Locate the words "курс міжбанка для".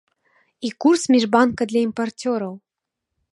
0.85-1.79